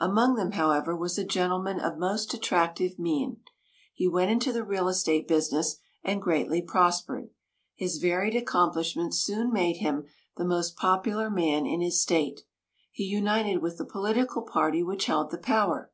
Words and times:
Among 0.00 0.36
them, 0.36 0.52
however, 0.52 0.96
was 0.96 1.18
a 1.18 1.26
gentleman 1.26 1.78
of 1.78 1.98
most 1.98 2.32
attractive 2.32 2.98
mien. 2.98 3.42
He 3.92 4.08
went 4.08 4.30
into 4.30 4.50
the 4.50 4.64
real 4.64 4.88
estate 4.88 5.28
business, 5.28 5.76
and 6.02 6.22
greatly 6.22 6.62
prospered. 6.62 7.28
His 7.74 7.98
varied 7.98 8.34
accomplishments 8.34 9.18
soon 9.18 9.52
made 9.52 9.76
him 9.76 10.06
the 10.38 10.44
most 10.46 10.76
popular 10.76 11.28
man 11.28 11.66
in 11.66 11.82
his 11.82 12.00
state. 12.00 12.46
He 12.92 13.04
united 13.04 13.58
with 13.58 13.76
the 13.76 13.84
political 13.84 14.40
party 14.40 14.82
which 14.82 15.04
held 15.04 15.30
the 15.30 15.36
power. 15.36 15.92